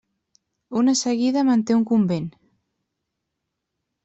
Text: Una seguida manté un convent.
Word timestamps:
Una 0.79 0.95
seguida 1.01 1.43
manté 1.51 1.77
un 1.81 1.83
convent. 1.93 2.27